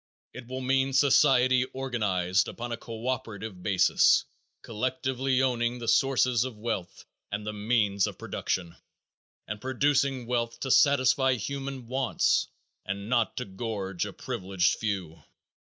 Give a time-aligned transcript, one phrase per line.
[0.33, 4.25] If will mean society organized upon a co operative basis,
[4.63, 8.75] collectively owning the sources of wealth and the means of production,
[9.47, 12.47] and producing wealth to satisfy human wants
[12.83, 15.21] and not to gorge a privileged few.